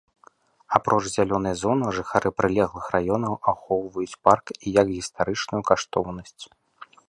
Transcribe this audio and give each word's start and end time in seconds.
Апроч 0.77 1.01
зялёнай 1.15 1.53
зоны, 1.61 1.85
жыхары 1.97 2.29
прылеглых 2.41 2.85
раёнаў 2.97 3.33
ахоўваюць 3.53 4.17
парк 4.29 4.45
і 4.65 4.77
як 4.81 4.87
гістарычную 4.97 5.61
каштоўнасць. 5.73 6.43